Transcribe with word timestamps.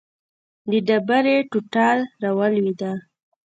د 0.69 0.71
ډبرې 0.87 1.37
ټوټه 1.51 1.87
راولوېده. 2.21 2.91